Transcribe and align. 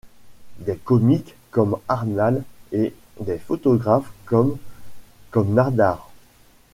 Des 0.57 0.77
comiques 0.77 1.35
comme 1.51 1.77
Arnal 1.87 2.43
et 2.71 2.95
des 3.19 3.37
photographes 3.37 4.11
comme… 4.25 4.57
comme 5.29 5.53
Nadar? 5.53 6.09